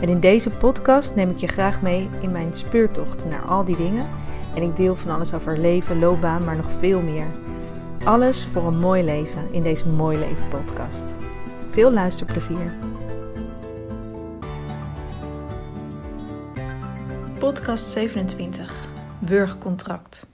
[0.00, 3.76] En in deze podcast neem ik je graag mee in mijn speurtocht naar al die
[3.76, 4.08] dingen.
[4.54, 7.26] En ik deel van alles over leven, loopbaan, maar nog veel meer.
[8.04, 11.14] Alles voor een mooi leven in deze Mooi Leven podcast.
[11.70, 12.72] Veel luisterplezier.
[17.38, 18.88] Podcast 27.
[19.18, 20.26] Burgcontract.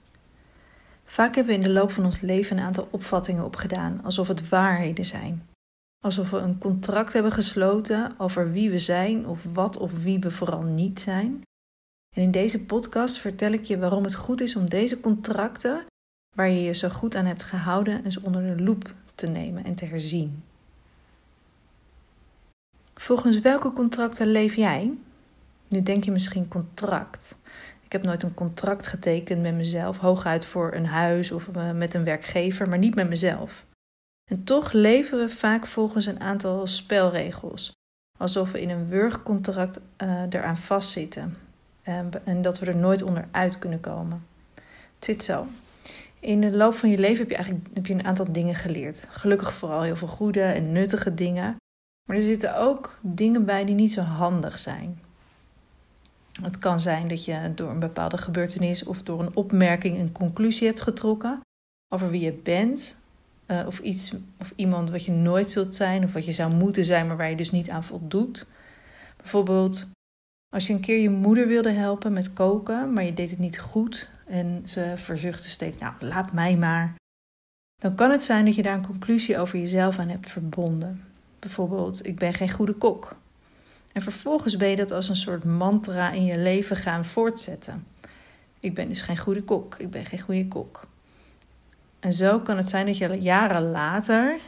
[1.05, 4.49] Vaak hebben we in de loop van ons leven een aantal opvattingen opgedaan, alsof het
[4.49, 5.52] waarheden zijn.
[6.03, 10.31] Alsof we een contract hebben gesloten over wie we zijn of wat of wie we
[10.31, 11.41] vooral niet zijn.
[12.15, 15.85] En in deze podcast vertel ik je waarom het goed is om deze contracten,
[16.35, 19.75] waar je je zo goed aan hebt gehouden, eens onder de loep te nemen en
[19.75, 20.43] te herzien.
[22.95, 24.93] Volgens welke contracten leef jij?
[25.67, 27.35] Nu denk je misschien contract.
[27.85, 31.93] Ik heb nooit een contract getekend met mezelf, hooguit voor een huis of eh, met
[31.93, 33.65] een werkgever, maar niet met mezelf.
[34.33, 37.71] En toch leven we vaak volgens een aantal spelregels,
[38.19, 41.37] alsof we in een wurgcontract uh, eraan vastzitten
[41.87, 44.25] um, en dat we er nooit onderuit kunnen komen.
[44.95, 45.47] Het zit zo.
[46.19, 49.05] In de loop van je leven heb je eigenlijk heb je een aantal dingen geleerd.
[49.09, 51.55] Gelukkig vooral heel veel goede en nuttige dingen.
[52.09, 54.99] Maar er zitten ook dingen bij die niet zo handig zijn.
[56.41, 60.67] Het kan zijn dat je door een bepaalde gebeurtenis of door een opmerking een conclusie
[60.67, 61.39] hebt getrokken
[61.93, 63.01] over wie je bent
[63.47, 66.85] uh, of iets of iemand wat je nooit zult zijn of wat je zou moeten
[66.85, 68.45] zijn, maar waar je dus niet aan voldoet.
[69.17, 69.87] Bijvoorbeeld
[70.53, 73.59] als je een keer je moeder wilde helpen met koken, maar je deed het niet
[73.59, 76.95] goed en ze verzuchtte steeds, nou laat mij maar.
[77.81, 81.03] Dan kan het zijn dat je daar een conclusie over jezelf aan hebt verbonden.
[81.39, 83.15] Bijvoorbeeld, ik ben geen goede kok.
[83.93, 87.85] En vervolgens ben je dat als een soort mantra in je leven gaan voortzetten.
[88.59, 90.87] Ik ben dus geen goede kok, ik ben geen goede kok.
[92.03, 94.39] En zo kan het zijn dat je jaren later,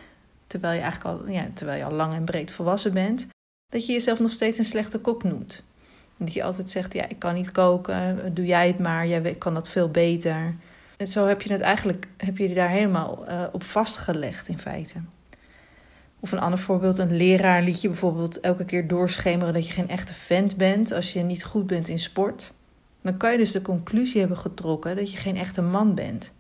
[0.48, 3.28] terwijl je eigenlijk al, ja, terwijl je al lang en breed volwassen bent,
[3.72, 5.64] dat je jezelf nog steeds een slechte kok noemt.
[6.18, 9.54] Dat je altijd zegt, ja, ik kan niet koken, doe jij het maar, jij kan
[9.54, 10.56] dat veel beter.
[10.98, 14.98] En zo heb je het eigenlijk, heb je daar helemaal uh, op vastgelegd in feite.
[16.20, 19.90] Of een ander voorbeeld, een leraar liet je bijvoorbeeld elke keer doorschemeren dat je geen
[19.90, 22.54] echte vent bent als je niet goed bent in sport.
[23.02, 26.32] Dan kan je dus de conclusie hebben getrokken dat je geen echte man bent.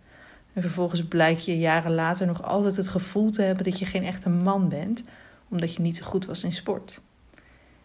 [0.55, 4.03] En vervolgens blijkt je jaren later nog altijd het gevoel te hebben dat je geen
[4.03, 5.03] echte man bent,
[5.49, 7.01] omdat je niet zo goed was in sport.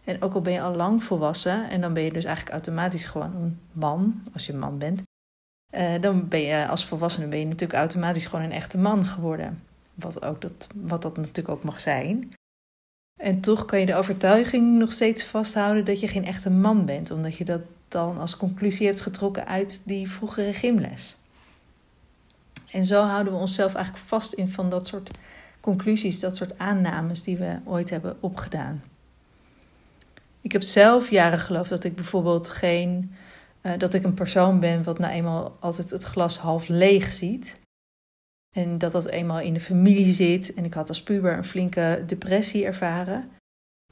[0.03, 3.05] En ook al ben je al lang volwassen, en dan ben je dus eigenlijk automatisch
[3.05, 5.01] gewoon een man, als je een man bent,
[5.75, 9.59] uh, dan ben je als volwassene ben je natuurlijk automatisch gewoon een echte man geworden.
[9.93, 12.33] Wat, ook dat, wat dat natuurlijk ook mag zijn.
[13.19, 17.11] En toch kan je de overtuiging nog steeds vasthouden dat je geen echte man bent,
[17.11, 21.15] omdat je dat dan als conclusie hebt getrokken uit die vroegere gymles.
[22.71, 25.11] En zo houden we onszelf eigenlijk vast in van dat soort
[25.59, 28.83] conclusies, dat soort aannames die we ooit hebben opgedaan.
[30.41, 33.15] Ik heb zelf jaren geloofd dat ik bijvoorbeeld geen.
[33.61, 37.59] Uh, dat ik een persoon ben wat nou eenmaal altijd het glas half leeg ziet.
[38.55, 40.53] En dat dat eenmaal in de familie zit.
[40.53, 43.29] En ik had als puber een flinke depressie ervaren.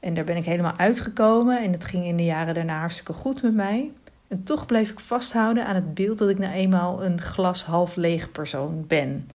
[0.00, 1.62] En daar ben ik helemaal uitgekomen.
[1.62, 3.92] En het ging in de jaren daarna hartstikke goed met mij.
[4.32, 7.96] En toch bleef ik vasthouden aan het beeld dat ik nou eenmaal een glas half
[7.96, 9.28] leeg persoon ben.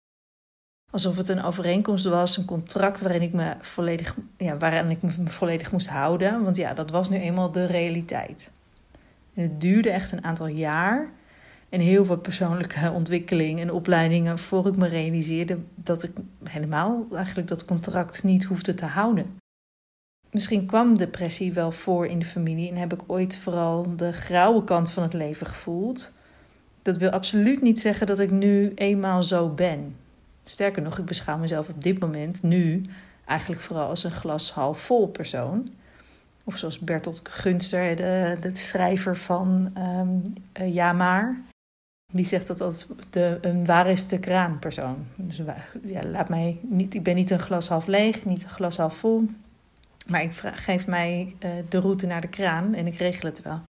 [0.90, 5.10] Alsof het een overeenkomst was, een contract waarin ik me volledig, ja, waarin ik me
[5.24, 6.42] volledig moest houden.
[6.42, 8.50] Want ja, dat was nu eenmaal de realiteit.
[9.34, 11.10] Het duurde echt een aantal jaar
[11.68, 16.12] en heel veel persoonlijke ontwikkeling en opleidingen voor ik me realiseerde dat ik
[16.44, 19.36] helemaal eigenlijk dat contract niet hoefde te houden.
[20.32, 24.64] Misschien kwam depressie wel voor in de familie en heb ik ooit vooral de grauwe
[24.64, 26.12] kant van het leven gevoeld.
[26.82, 29.96] Dat wil absoluut niet zeggen dat ik nu eenmaal zo ben.
[30.44, 32.82] Sterker nog, ik beschouw mezelf op dit moment nu
[33.24, 35.68] eigenlijk vooral als een glas half vol persoon.
[36.44, 40.22] Of zoals Bertolt Gunster, de, de schrijver van um,
[40.70, 41.40] Ja maar.
[42.12, 45.06] Die zegt dat dat de, een waar is de kraan persoon.
[45.16, 45.42] Dus
[45.84, 48.96] ja, laat mij niet, ik ben niet een glas half leeg, niet een glas half
[48.96, 49.28] vol.
[50.06, 53.62] Maar ik geef mij uh, de route naar de kraan en ik regel het wel.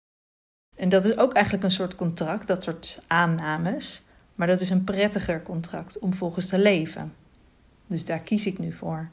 [0.77, 4.03] En dat is ook eigenlijk een soort contract, dat soort aannames.
[4.35, 7.13] Maar dat is een prettiger contract om volgens te leven.
[7.87, 9.09] Dus daar kies ik nu voor.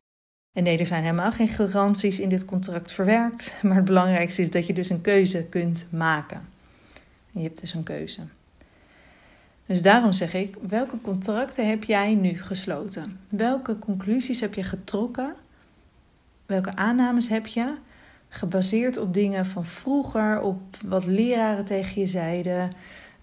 [0.56, 3.53] En nee, er zijn helemaal geen garanties in dit contract verwerkt.
[3.62, 6.37] Maar het belangrijkste is dat je dus een keuze kunt maken.
[7.32, 8.20] En je hebt dus een keuze.
[9.67, 13.20] Dus daarom zeg ik, welke contracten heb jij nu gesloten?
[13.29, 15.35] Welke conclusies heb je getrokken?
[16.49, 17.75] Welke aannames heb je?
[18.29, 22.71] Gebaseerd op dingen van vroeger, op wat leraren tegen je zeiden.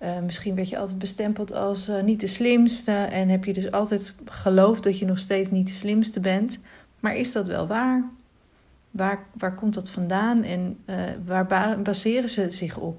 [0.01, 3.72] Uh, misschien werd je altijd bestempeld als uh, niet de slimste en heb je dus
[3.72, 6.60] altijd geloofd dat je nog steeds niet de slimste bent.
[7.00, 8.04] Maar is dat wel waar?
[8.92, 10.95] Waar, waar komt dat vandaan en uh,
[11.25, 11.45] waar
[11.83, 12.98] baseren ze zich op?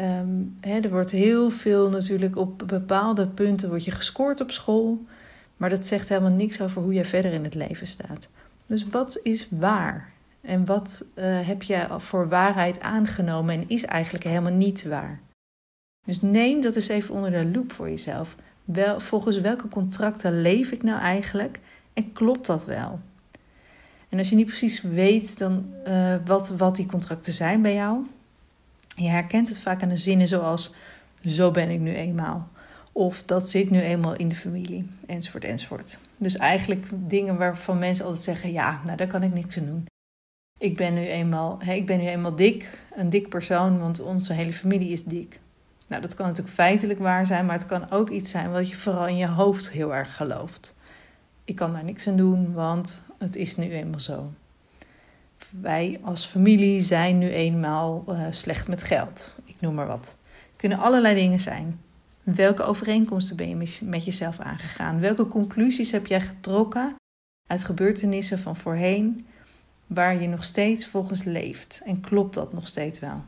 [0.00, 5.04] Um, hè, er wordt heel veel natuurlijk op bepaalde punten word je gescoord op school,
[5.56, 8.28] maar dat zegt helemaal niks over hoe je verder in het leven staat.
[8.66, 10.12] Dus wat is waar?
[10.40, 15.20] En wat uh, heb je voor waarheid aangenomen en is eigenlijk helemaal niet waar?
[16.04, 18.36] Dus neem dat eens even onder de loep voor jezelf.
[18.64, 21.58] Wel, volgens welke contracten leef ik nou eigenlijk
[21.92, 23.00] en klopt dat wel?
[24.08, 28.06] En als je niet precies weet dan, uh, wat, wat die contracten zijn bij jou,
[28.96, 30.74] je herkent het vaak aan de zinnen zoals:
[31.24, 32.48] Zo ben ik nu eenmaal.
[32.96, 35.98] Of dat zit nu eenmaal in de familie, enzovoort, enzovoort.
[36.16, 39.86] Dus eigenlijk dingen waarvan mensen altijd zeggen: Ja, nou daar kan ik niks aan doen.
[40.58, 44.32] Ik ben nu eenmaal, hè, ik ben nu eenmaal dik, een dik persoon, want onze
[44.32, 45.40] hele familie is dik.
[45.86, 48.76] Nou, dat kan natuurlijk feitelijk waar zijn, maar het kan ook iets zijn wat je
[48.76, 50.74] vooral in je hoofd heel erg gelooft.
[51.44, 54.30] Ik kan daar niks aan doen, want het is nu eenmaal zo
[55.50, 59.34] wij als familie zijn nu eenmaal uh, slecht met geld.
[59.44, 60.14] Ik noem maar wat.
[60.24, 61.80] Het kunnen allerlei dingen zijn.
[62.34, 65.00] Welke overeenkomsten ben je met jezelf aangegaan?
[65.00, 66.94] Welke conclusies heb jij getrokken
[67.48, 69.26] uit gebeurtenissen van voorheen
[69.86, 71.82] waar je nog steeds volgens leeft?
[71.84, 73.24] En klopt dat nog steeds wel?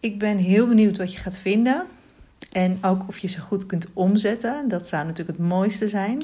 [0.00, 1.86] Ik ben heel benieuwd wat je gaat vinden
[2.52, 4.68] en ook of je ze goed kunt omzetten.
[4.68, 6.18] Dat zou natuurlijk het mooiste zijn.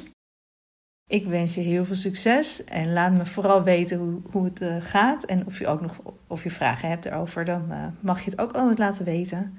[1.11, 4.77] Ik wens je heel veel succes en laat me vooral weten hoe, hoe het uh,
[4.81, 5.25] gaat.
[5.25, 8.41] En of je ook nog of je vragen hebt erover, dan uh, mag je het
[8.41, 9.59] ook altijd laten weten.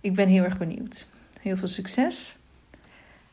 [0.00, 1.06] Ik ben heel erg benieuwd.
[1.42, 2.36] Heel veel succes.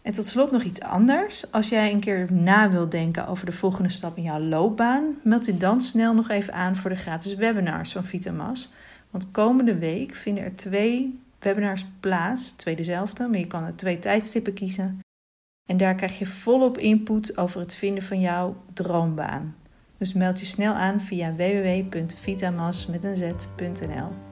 [0.01, 1.51] En tot slot nog iets anders.
[1.51, 5.45] Als jij een keer na wilt denken over de volgende stap in jouw loopbaan, meld
[5.45, 8.71] je dan snel nog even aan voor de gratis webinars van Vitamas.
[9.09, 12.51] Want komende week vinden er twee webinars plaats.
[12.51, 14.99] Twee dezelfde, maar je kan er twee tijdstippen kiezen.
[15.65, 19.55] En daar krijg je volop input over het vinden van jouw droombaan.
[19.97, 24.28] Dus meld je snel aan via www.vitamas.nl.